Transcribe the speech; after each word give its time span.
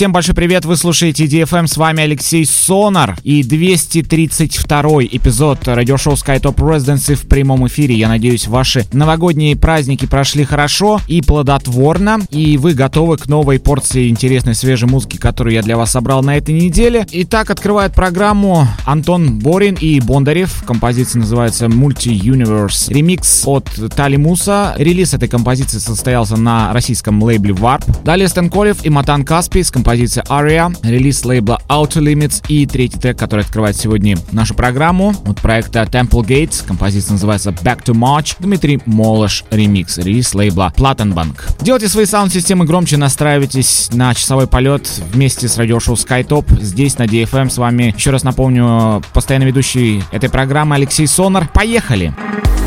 Всем 0.00 0.14
большой 0.14 0.34
привет, 0.34 0.64
вы 0.64 0.78
слушаете 0.78 1.26
DFM, 1.26 1.66
с 1.66 1.76
вами 1.76 2.02
Алексей 2.02 2.46
Сонар 2.46 3.18
и 3.22 3.42
232 3.42 5.04
эпизод 5.04 5.68
радиошоу 5.68 6.14
SkyTop 6.14 6.54
Residency 6.54 7.14
в 7.14 7.28
прямом 7.28 7.66
эфире. 7.66 7.96
Я 7.96 8.08
надеюсь, 8.08 8.48
ваши 8.48 8.86
новогодние 8.94 9.56
праздники 9.56 10.06
прошли 10.06 10.44
хорошо 10.44 11.02
и 11.06 11.20
плодотворно, 11.20 12.20
и 12.30 12.56
вы 12.56 12.72
готовы 12.72 13.18
к 13.18 13.26
новой 13.26 13.60
порции 13.60 14.08
интересной 14.08 14.54
свежей 14.54 14.88
музыки, 14.88 15.18
которую 15.18 15.52
я 15.52 15.60
для 15.60 15.76
вас 15.76 15.90
собрал 15.90 16.22
на 16.22 16.38
этой 16.38 16.54
неделе. 16.54 17.06
Итак, 17.12 17.50
открывает 17.50 17.92
программу 17.92 18.66
Антон 18.86 19.38
Борин 19.38 19.74
и 19.74 20.00
Бондарев. 20.00 20.64
Композиция 20.66 21.20
называется 21.20 21.66
Multi-Universe 21.66 22.88
Remix 22.88 23.42
от 23.44 23.68
Тали 23.94 24.16
Муса. 24.16 24.74
Релиз 24.78 25.12
этой 25.12 25.28
композиции 25.28 25.76
состоялся 25.76 26.38
на 26.38 26.72
российском 26.72 27.22
лейбле 27.22 27.52
Warp. 27.52 27.84
Далее 28.02 28.28
Стэн 28.28 28.48
Колев 28.48 28.82
и 28.82 28.88
Матан 28.88 29.26
Каспий 29.26 29.62
с 29.62 29.70
композицией 29.70 29.89
Aria, 29.90 30.74
релиз 30.82 31.24
лейбла 31.24 31.60
Outer 31.68 32.00
Limits 32.02 32.42
и 32.48 32.66
третий 32.66 32.98
трек, 32.98 33.18
который 33.18 33.44
открывает 33.44 33.76
сегодня 33.76 34.16
нашу 34.32 34.54
программу 34.54 35.14
от 35.26 35.40
проекта 35.40 35.82
Temple 35.82 36.24
Gates. 36.26 36.64
Композиция 36.66 37.12
называется 37.12 37.50
Back 37.50 37.84
to 37.84 37.94
March. 37.94 38.36
Дмитрий 38.38 38.80
Молош 38.86 39.44
ремикс, 39.50 39.98
релиз 39.98 40.34
лейбла 40.34 40.72
Plattenbank. 40.76 41.34
Делайте 41.60 41.88
свои 41.88 42.06
саунд-системы 42.06 42.64
громче, 42.64 42.96
настраивайтесь 42.96 43.90
на 43.92 44.14
часовой 44.14 44.46
полет 44.46 44.88
вместе 45.12 45.48
с 45.48 45.58
радиошоу 45.58 45.94
SkyTop 45.94 46.62
здесь 46.62 46.98
на 46.98 47.04
DFM. 47.04 47.50
С 47.50 47.58
вами, 47.58 47.94
еще 47.96 48.10
раз 48.10 48.22
напомню, 48.22 49.02
постоянно 49.12 49.44
ведущий 49.44 50.02
этой 50.12 50.30
программы 50.30 50.76
Алексей 50.76 51.06
Сонар. 51.06 51.48
Поехали! 51.52 52.14
Поехали! 52.16 52.59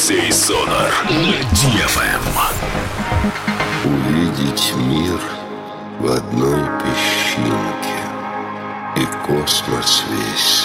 Алексей 0.00 0.32
Сонар 0.32 0.92
на 1.10 1.36
DFM. 1.52 2.24
Эм. 3.12 3.28
Увидеть 3.84 4.72
мир 4.76 5.20
в 5.98 6.06
одной 6.10 6.62
песчинке 6.80 8.00
И 8.96 9.04
космос 9.26 10.02
весь 10.08 10.64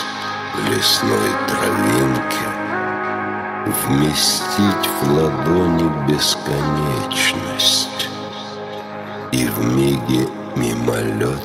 в 0.55 0.59
лесной 0.71 1.31
травинке 1.49 2.47
Вместить 3.85 4.85
в 5.01 5.03
ладони 5.11 5.89
бесконечность 6.07 8.07
И 9.33 9.47
в 9.47 9.59
миге 9.65 10.29
мимолетном 10.55 11.35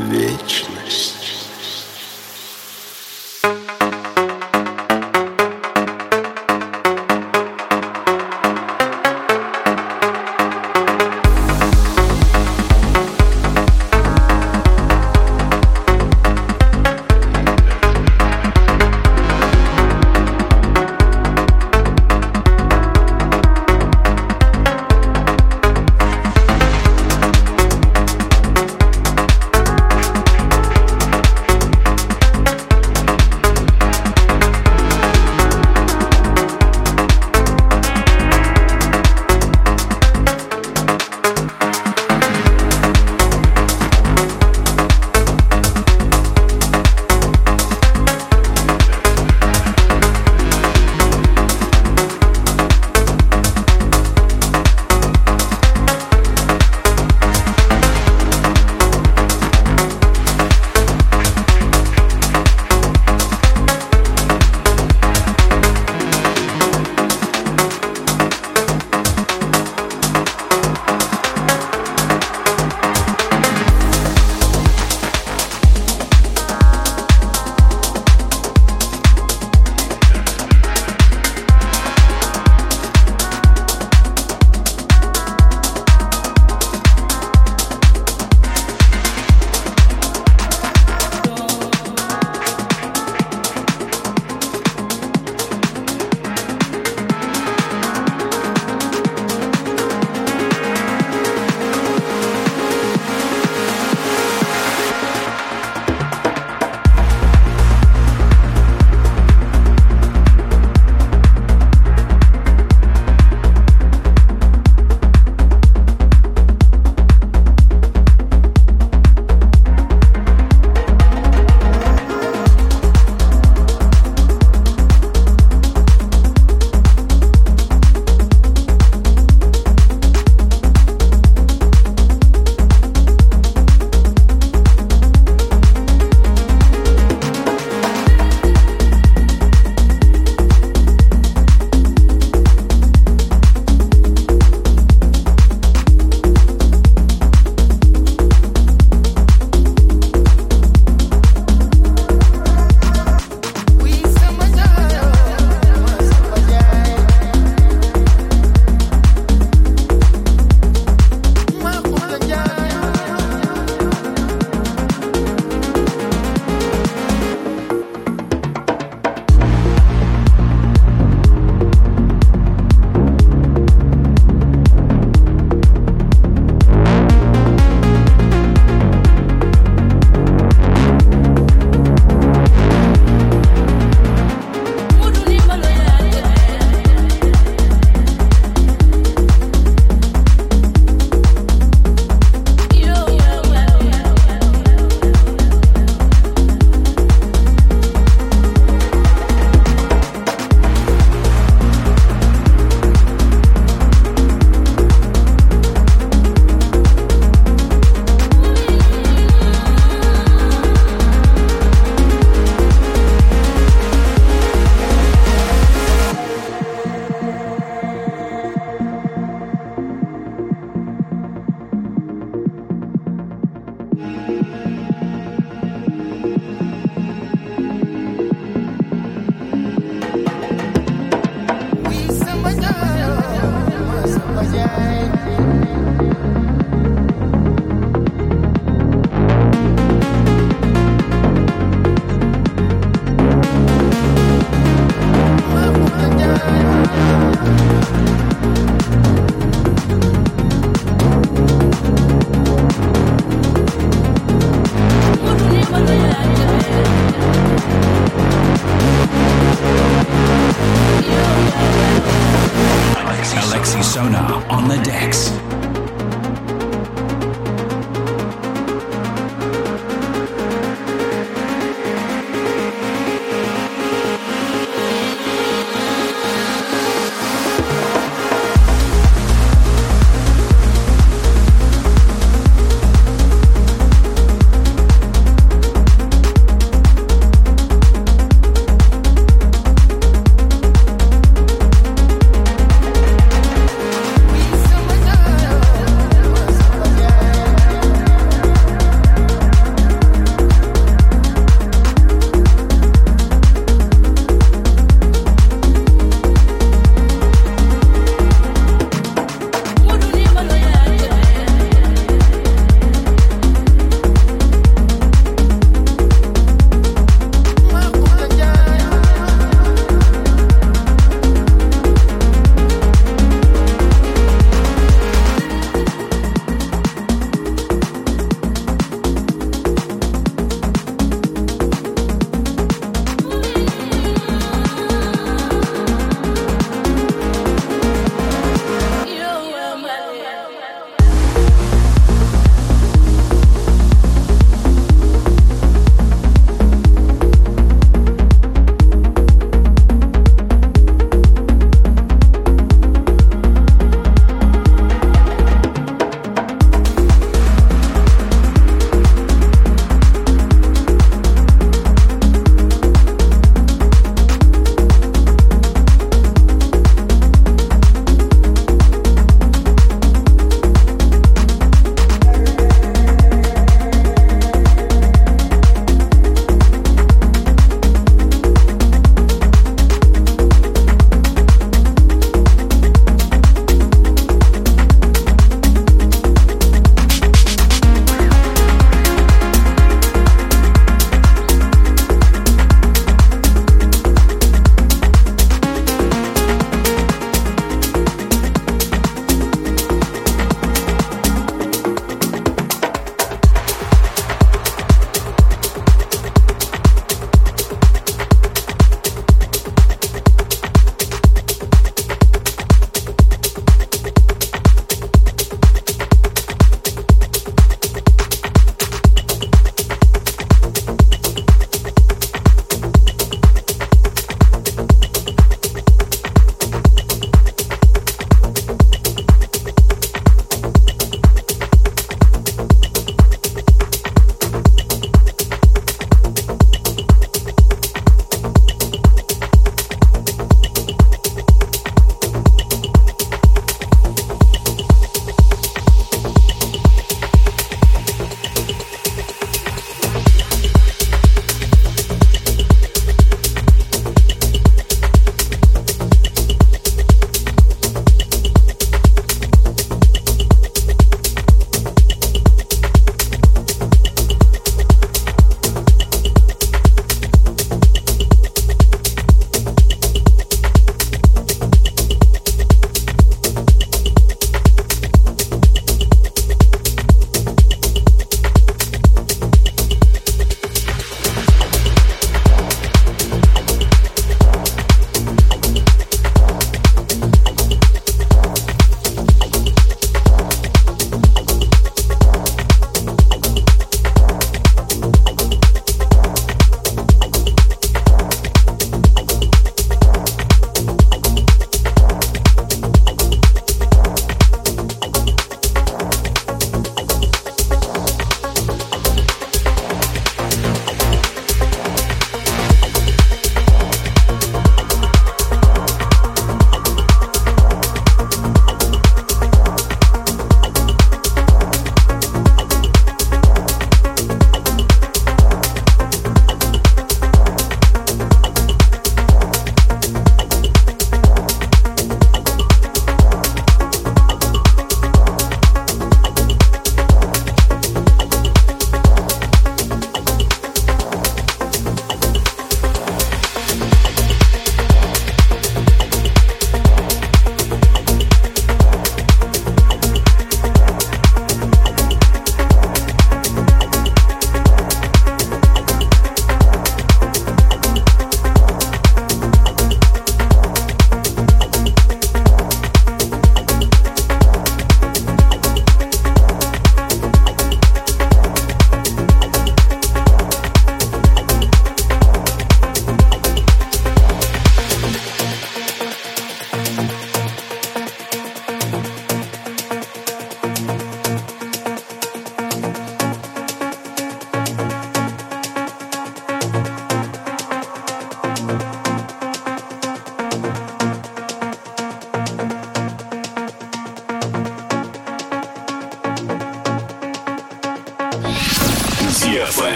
вечность 0.00 1.17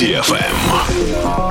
DFM. 0.00 1.49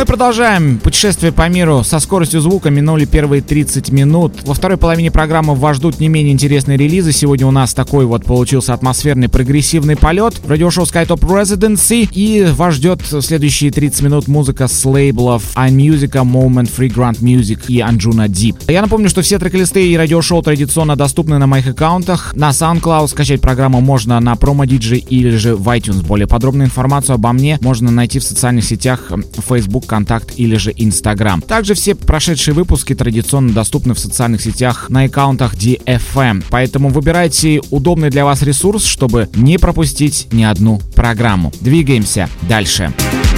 Мы 0.00 0.06
продолжаем 0.06 0.78
путешествие 0.78 1.30
по 1.30 1.46
миру 1.50 1.84
со 1.84 1.98
скоростью 1.98 2.40
звука. 2.40 2.70
Минули 2.70 3.04
первые 3.04 3.42
30 3.42 3.90
минут. 3.90 4.32
Во 4.44 4.54
второй 4.54 4.78
половине 4.78 5.10
программы 5.10 5.54
вас 5.54 5.76
ждут 5.76 6.00
не 6.00 6.08
менее 6.08 6.32
интересные 6.32 6.78
релизы. 6.78 7.12
Сегодня 7.12 7.46
у 7.46 7.50
нас 7.50 7.74
такой 7.74 8.06
вот 8.06 8.24
получился 8.24 8.72
атмосферный 8.72 9.28
прогрессивный 9.28 9.96
полет. 9.96 10.40
Радиошоу 10.48 10.84
SkyTop 10.86 11.20
Residency. 11.20 12.08
И 12.14 12.46
вас 12.50 12.76
ждет 12.76 13.02
следующие 13.04 13.70
30 13.70 14.00
минут 14.00 14.26
музыка 14.26 14.68
с 14.68 14.86
лейблов 14.86 15.54
iMusic, 15.54 16.12
Moment, 16.12 16.70
Free 16.74 16.90
Grant 16.90 17.20
Music 17.20 17.66
и 17.68 17.80
Anjuna 17.80 18.26
Deep. 18.26 18.72
Я 18.72 18.80
напомню, 18.80 19.10
что 19.10 19.20
все 19.20 19.38
трек-листы 19.38 19.86
и 19.86 19.98
радиошоу 19.98 20.40
традиционно 20.40 20.96
доступны 20.96 21.36
на 21.36 21.46
моих 21.46 21.66
аккаунтах. 21.66 22.34
На 22.34 22.52
SoundCloud 22.52 23.08
скачать 23.08 23.42
программу 23.42 23.82
можно 23.82 24.18
на 24.18 24.32
Promo 24.32 24.66
DJ 24.66 24.96
или 24.96 25.36
же 25.36 25.56
в 25.56 25.68
iTunes. 25.68 26.02
Более 26.06 26.26
подробную 26.26 26.68
информацию 26.68 27.16
обо 27.16 27.32
мне 27.32 27.58
можно 27.60 27.90
найти 27.90 28.18
в 28.18 28.24
социальных 28.24 28.64
сетях 28.64 29.12
Facebook, 29.46 29.89
Контакт 29.90 30.34
или 30.36 30.54
же 30.54 30.70
Instagram. 30.70 31.42
Также 31.42 31.74
все 31.74 31.96
прошедшие 31.96 32.54
выпуски 32.54 32.94
традиционно 32.94 33.52
доступны 33.52 33.94
в 33.94 33.98
социальных 33.98 34.40
сетях 34.40 34.88
на 34.88 35.02
аккаунтах 35.02 35.54
DFM. 35.54 36.44
Поэтому 36.48 36.90
выбирайте 36.90 37.60
удобный 37.70 38.10
для 38.10 38.24
вас 38.24 38.42
ресурс, 38.42 38.84
чтобы 38.84 39.28
не 39.34 39.58
пропустить 39.58 40.28
ни 40.30 40.44
одну 40.44 40.80
программу. 40.94 41.52
Двигаемся 41.60 42.28
дальше. 42.42 42.60
Дальше. 43.00 43.29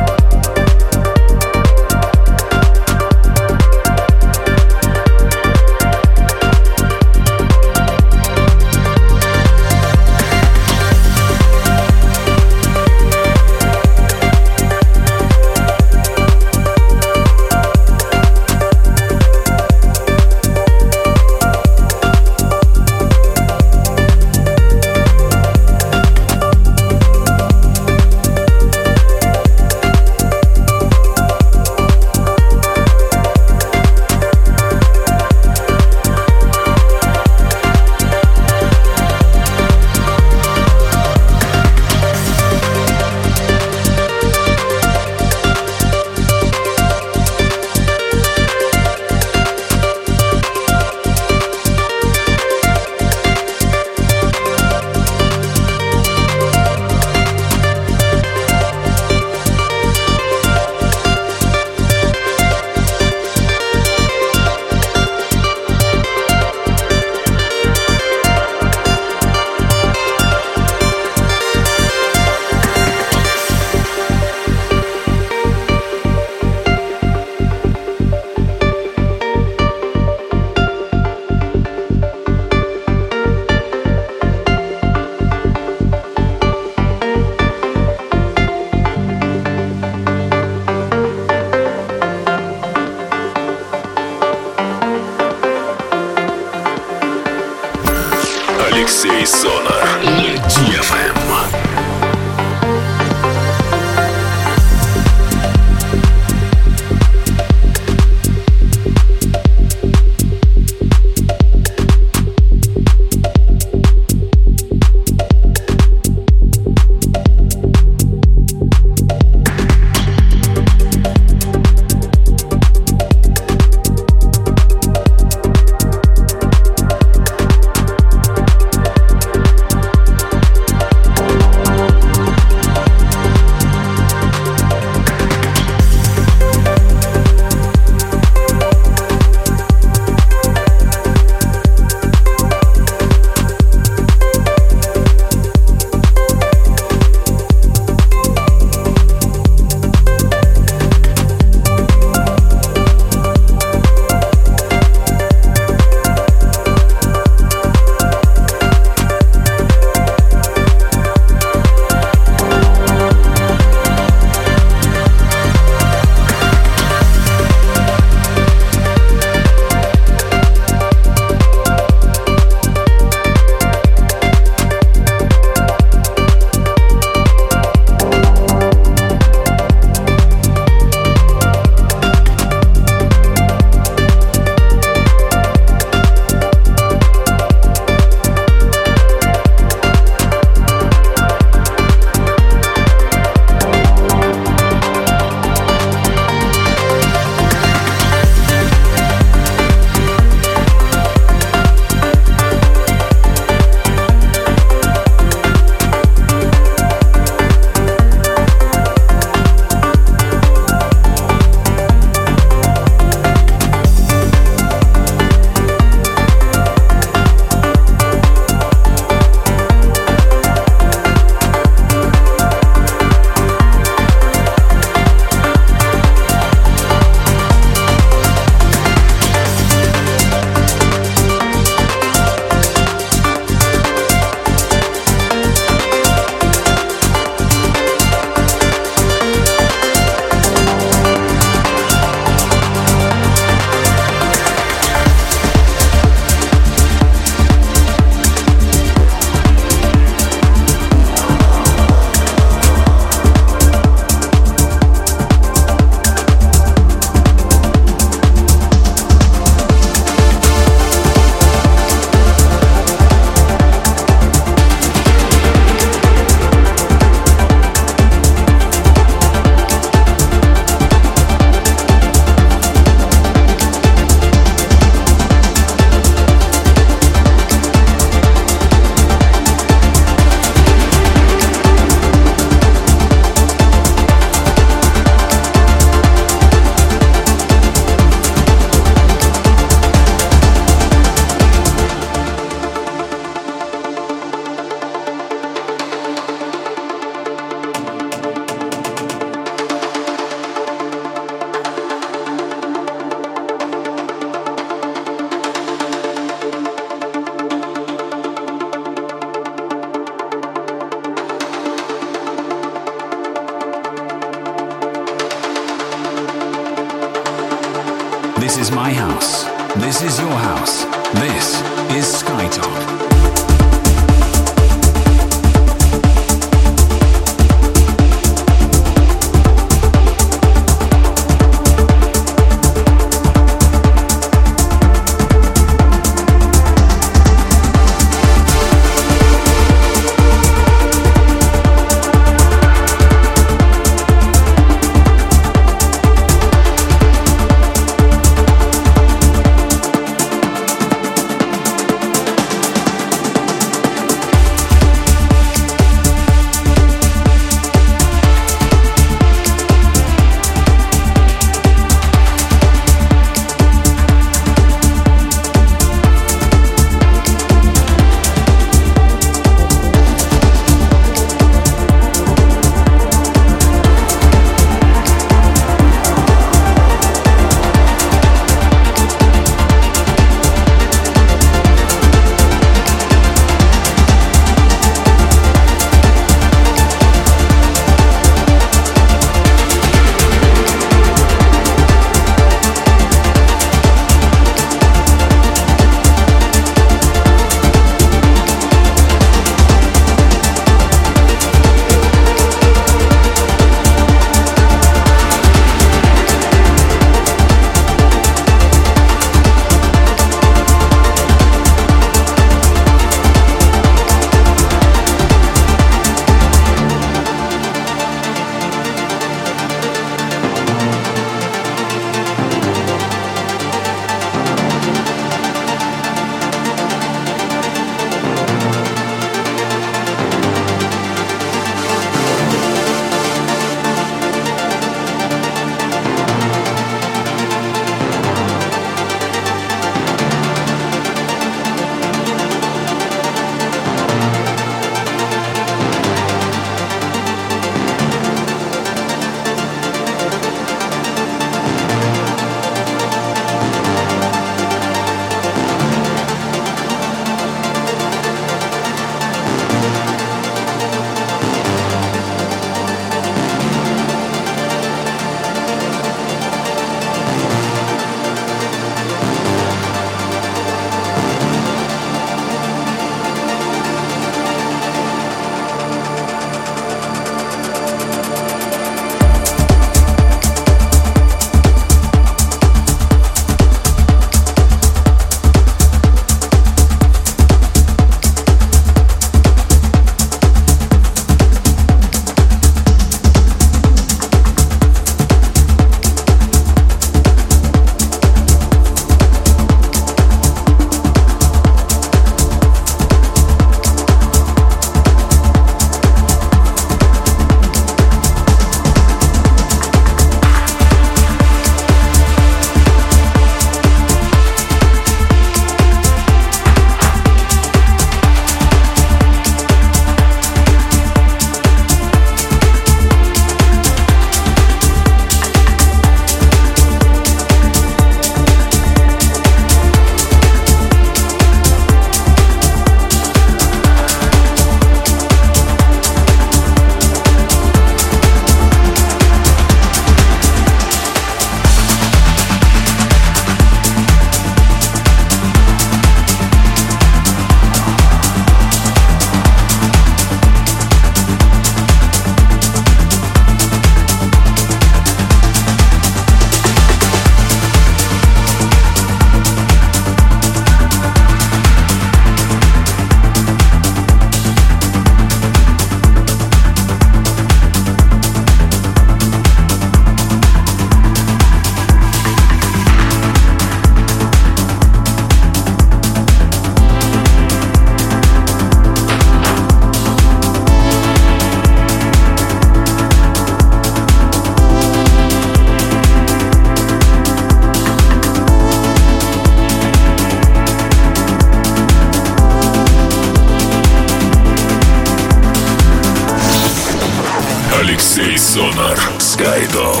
Алексей 598.06 598.38
Сонар. 598.38 598.96
Скайдоп. 599.18 600.00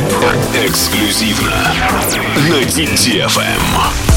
Эксклюзивно 0.54 1.74
на 2.48 2.62
DTFM. 2.62 4.15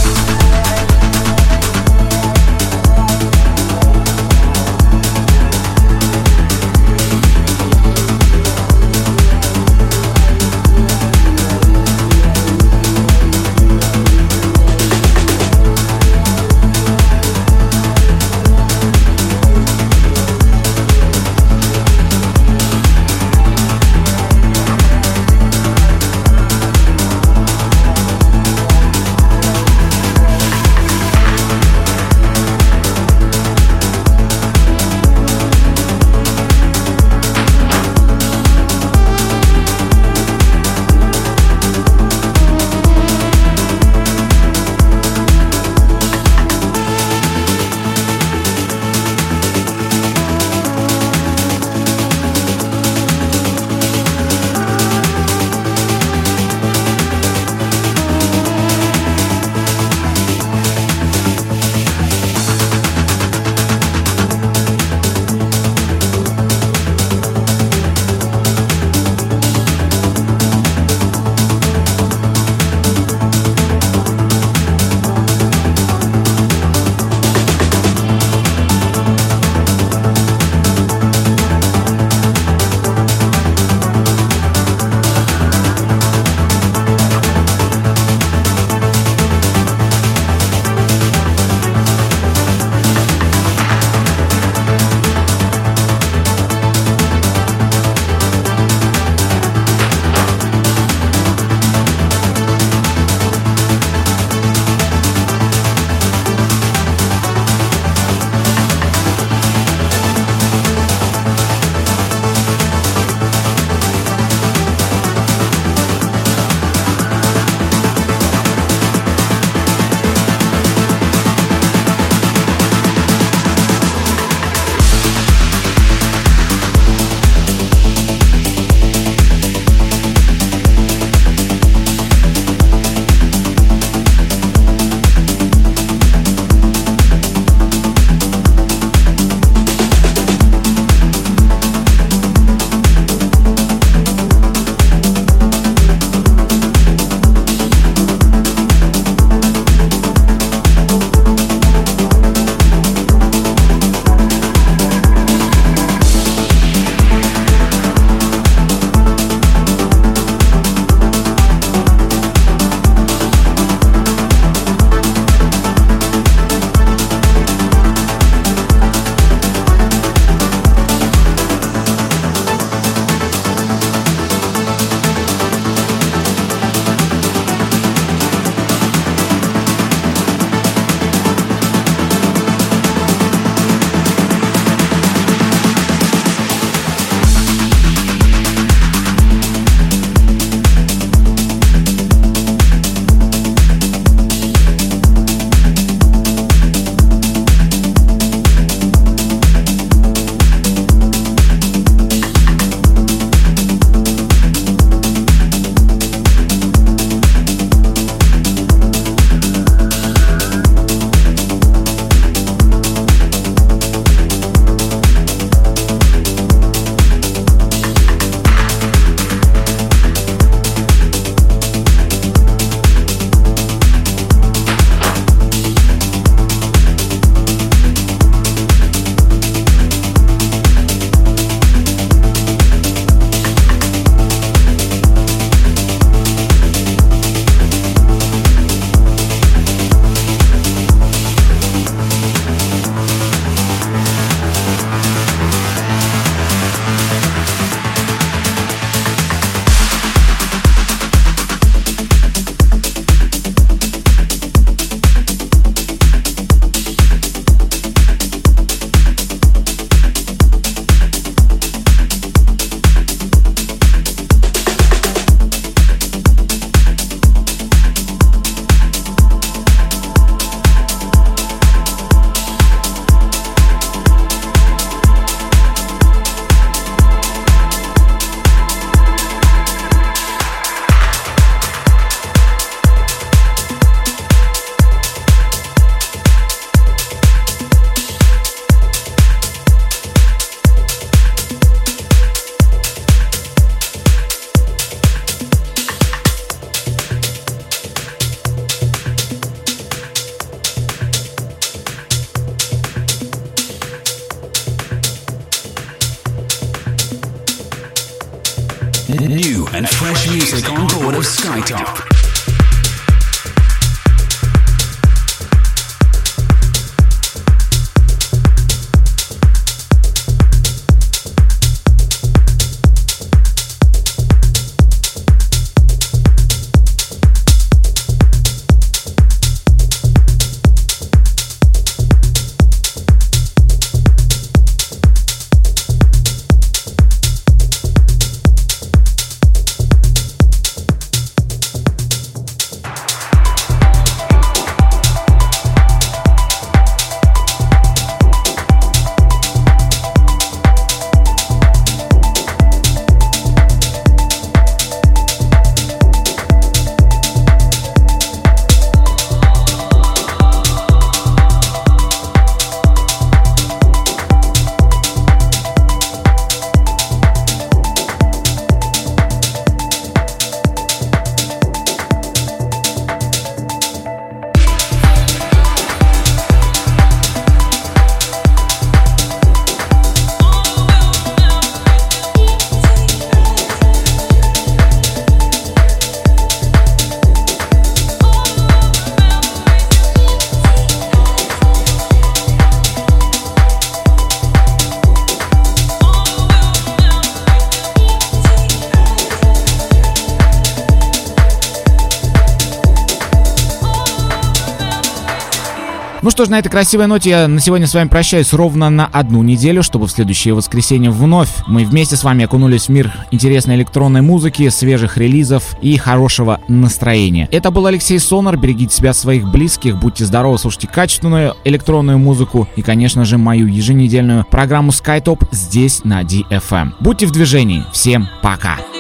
Что 406.40 406.46
ж, 406.46 406.50
на 406.52 406.60
этой 406.60 406.70
красивой 406.70 407.08
ноте 407.08 407.32
я 407.32 407.48
на 407.50 407.60
сегодня 407.60 407.86
с 407.86 407.94
вами 407.94 408.08
прощаюсь 408.08 408.54
ровно 408.54 408.90
на 408.90 409.08
одну 409.08 409.44
неделю, 409.44 409.84
чтобы 409.84 410.08
в 410.08 410.12
следующее 410.12 410.54
воскресенье 410.54 411.12
вновь 411.12 411.50
мы 411.68 411.84
вместе 411.84 412.16
с 412.16 412.24
вами 412.24 412.46
окунулись 412.46 412.86
в 412.86 412.90
мир 412.90 413.12
интересной 413.30 413.76
электронной 413.76 414.22
музыки, 414.22 414.70
свежих 414.70 415.18
релизов 415.18 415.76
и 415.82 415.98
хорошего 415.98 416.62
настроения. 416.70 417.50
Это 417.52 417.72
был 417.72 417.88
Алексей 417.88 418.18
Сонар, 418.20 418.56
берегите 418.56 418.96
себя, 418.96 419.12
своих 419.12 419.52
близких, 419.52 420.00
будьте 420.00 420.24
здоровы, 420.24 420.58
слушайте 420.58 420.88
качественную 420.88 421.58
электронную 421.66 422.18
музыку 422.18 422.70
и, 422.78 422.84
конечно 422.84 423.26
же, 423.26 423.38
мою 423.38 423.68
еженедельную 423.68 424.46
программу 424.50 424.92
SkyTop 424.92 425.46
здесь 425.52 426.06
на 426.06 426.22
DFM. 426.22 426.94
Будьте 427.02 427.26
в 427.26 427.32
движении, 427.32 427.84
всем 427.92 428.30
пока! 428.42 428.78
Ladies 428.78 428.99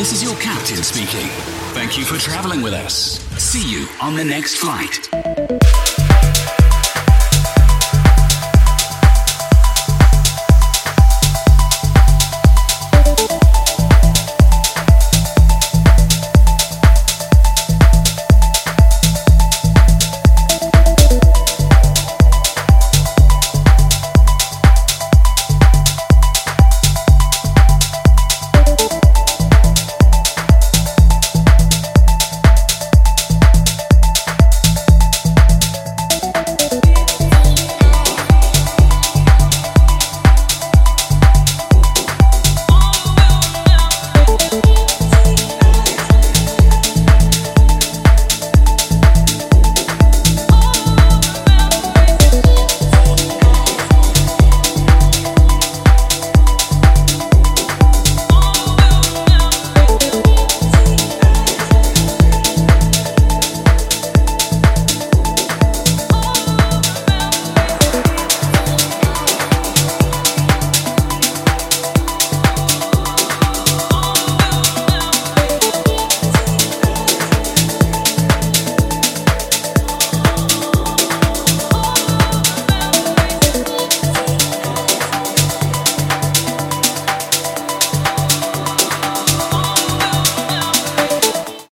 this 0.00 0.14
is 0.14 0.22
your 0.22 0.34
captain 0.36 0.82
speaking. 0.82 1.28
Thank 1.74 1.98
you 1.98 2.06
for 2.06 2.18
traveling 2.18 2.62
with 2.62 2.72
us. 2.72 3.20
See 3.36 3.70
you 3.70 3.86
on 4.00 4.16
the 4.16 4.24
next 4.24 4.56
flight. 4.56 5.19